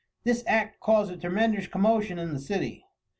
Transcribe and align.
This 0.23 0.43
act 0.47 0.79
caused 0.79 1.11
a 1.11 1.15
tremendous 1.17 1.67
commotion 1.67 2.17
in 2.17 2.33
the 2.33 2.39
city. 2.39 2.83